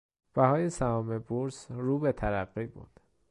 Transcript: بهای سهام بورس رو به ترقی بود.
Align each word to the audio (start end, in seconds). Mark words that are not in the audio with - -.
بهای 0.33 0.69
سهام 0.69 1.19
بورس 1.19 1.71
رو 1.71 1.99
به 1.99 2.11
ترقی 2.11 2.67
بود. 2.67 2.99